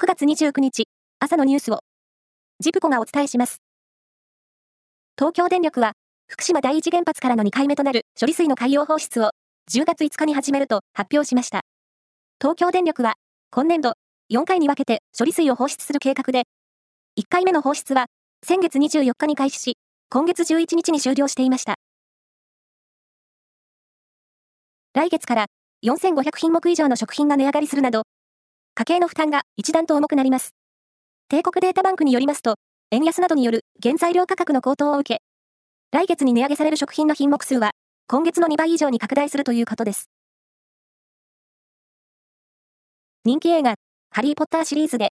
[0.00, 0.84] 9月29日、
[1.18, 1.80] 朝のニュースを、
[2.60, 3.60] ジプコがお伝えします。
[5.18, 5.94] 東京電力は、
[6.28, 9.32] 福島第一原発からの2回目となる処理水の海洋放出を、
[9.68, 11.62] 10月5日に始めると発表しました。
[12.40, 13.14] 東京電力は、
[13.50, 13.94] 今年度、
[14.32, 16.44] 4回に分けて処理水を放出する計画で、
[17.18, 18.06] 1回目の放出は、
[18.46, 19.78] 先月24日に開始し、
[20.10, 21.74] 今月11日に終了していました。
[24.94, 25.46] 来月から
[25.84, 28.04] 4500品目以上の食品が値上がりするなど、
[28.78, 30.54] 家計の負担が一段と重くなります。
[31.28, 32.54] 帝国データバンクによりますと、
[32.92, 35.20] 円安などによる原材料価格の高騰を受け、
[35.90, 37.72] 来月に値上げされる食品の品目数は、
[38.06, 40.08] 今月の2倍以上に拡大するということです。
[43.24, 43.74] 人気映画、
[44.12, 45.08] ハリー・ポッターシリーズで、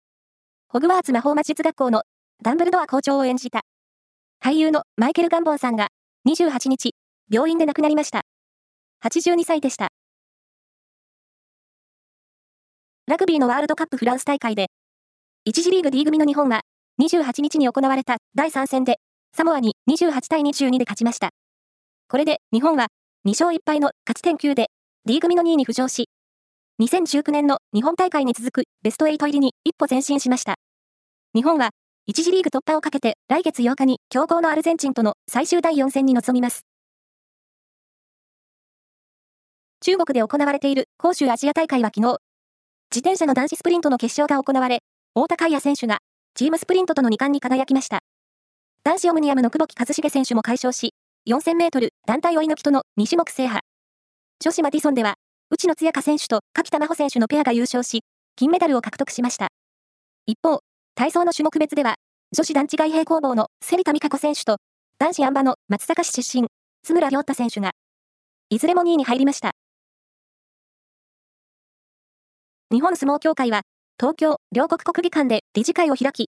[0.70, 2.04] ホグワーツ魔法魔術学校の
[2.42, 3.60] ダンブルドア校長を演じた、
[4.42, 5.88] 俳優のマイケル・ガンボンさんが、
[6.26, 6.94] 28日、
[7.30, 8.22] 病院で亡くなりました。
[9.04, 9.90] 82歳でした。
[13.10, 14.68] ラグビーのワールドカップフランス大会で、
[15.44, 16.60] 1次リーグ D 組の日本は、
[17.02, 18.98] 28日に行われた第3戦で、
[19.36, 21.30] サモアに28対22で勝ちました。
[22.08, 22.86] これで日本は
[23.26, 24.68] 2勝1敗の勝ち点9で
[25.06, 26.08] D 組の2位に浮上し、
[26.80, 30.54] 2019年の日本大会に続くベスト8入りに一歩前進しました。
[31.34, 31.70] 日本は
[32.08, 36.60] 1次リーグ突破をかけて来月8日に強豪のアルゼンチンとの最終第4戦に臨みます。
[39.80, 42.18] 中国で行われている杭州アジア大会は昨日、
[42.92, 44.80] 自転車の男子スプリントの決勝が行われ、
[45.14, 45.98] 太田海也選手が
[46.34, 48.00] チームスプリントとの2冠に輝きました。
[48.82, 50.94] 男子オムニアムの久保木一茂選手も快勝し、
[51.28, 53.62] 4000メートル団体追い抜きとの2種目制覇。
[54.40, 55.14] 女子マディソンでは、
[55.50, 58.00] 内野津也香選手と柿田真帆選手のペアが優勝し、
[58.34, 59.50] 金メダルを獲得しました。
[60.26, 60.58] 一方、
[60.96, 61.94] 体操の種目別では、
[62.32, 64.56] 女子団地外平工房の芹田美香子選手と、
[64.98, 66.48] 男子アンバの松阪市出身、
[66.82, 67.70] 津村亮太選手が、
[68.48, 69.52] いずれも2位に入りました。
[72.72, 73.62] 日本相撲協会は、
[73.98, 76.28] 東京、両国国技館で理事会を開き、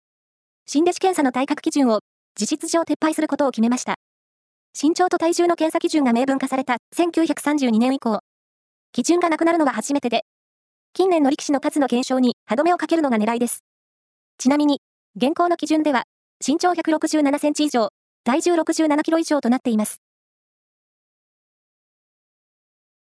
[0.67, 2.01] 新弟子検査の体格基準を
[2.35, 3.95] 事実上撤廃することを決めました。
[4.79, 8.19] 身長と体重の検査基準が明文化された1932年以降、
[8.91, 10.25] 基準がなくなるのは初めてで、
[10.93, 13.63] 近年の力士の数の減少に歯止めをかけるのが狙いです。
[14.37, 14.79] ちなみに、
[15.15, 16.03] 現行の基準では、
[16.45, 17.89] 身長167センチ以上、
[18.23, 20.01] 体重67キロ以上となっています。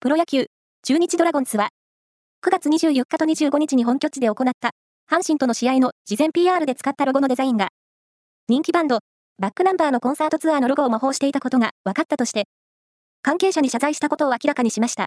[0.00, 0.46] プロ野球、
[0.82, 1.68] 中日ドラゴンズは、
[2.44, 4.70] 9月24日と25日に本拠地で行った
[5.08, 7.68] 阪神との試合の事前 PR で使ったロゴのデザインが
[8.48, 8.98] 人気バンド
[9.38, 12.48] バックナンバーのコンサートツアーのロゴを模倣していたことが分かったとして
[13.22, 15.06] 関係者に謝罪したことを明らかにしました。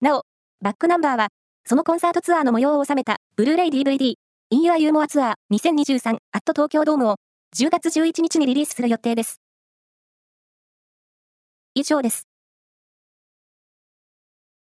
[0.00, 0.22] なお、
[0.60, 1.28] バックナンバーは
[1.64, 4.14] そのコンサートツアーの模様を収めたブルーレイ DVD
[4.50, 7.16] In Your Humor Tour 2023 at 東京ドームを
[7.56, 9.40] 10月11日にリリースする予定です。
[11.74, 12.27] 以上です。